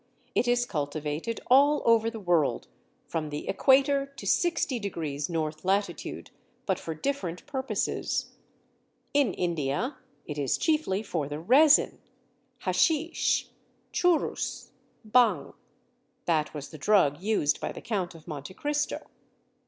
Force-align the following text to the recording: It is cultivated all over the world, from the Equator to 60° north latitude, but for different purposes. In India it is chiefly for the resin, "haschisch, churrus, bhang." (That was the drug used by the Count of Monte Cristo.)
It 0.33 0.47
is 0.47 0.65
cultivated 0.65 1.41
all 1.45 1.83
over 1.85 2.09
the 2.09 2.19
world, 2.19 2.67
from 3.07 3.29
the 3.29 3.47
Equator 3.47 4.07
to 4.07 4.25
60° 4.25 5.29
north 5.29 5.63
latitude, 5.63 6.31
but 6.65 6.79
for 6.79 6.95
different 6.95 7.45
purposes. 7.45 8.31
In 9.13 9.31
India 9.35 9.97
it 10.25 10.39
is 10.39 10.57
chiefly 10.57 11.03
for 11.03 11.27
the 11.27 11.39
resin, 11.39 11.99
"haschisch, 12.63 13.49
churrus, 13.93 14.71
bhang." 15.07 15.53
(That 16.25 16.51
was 16.51 16.69
the 16.69 16.79
drug 16.79 17.21
used 17.21 17.59
by 17.61 17.71
the 17.71 17.79
Count 17.79 18.15
of 18.15 18.27
Monte 18.27 18.55
Cristo.) 18.55 19.01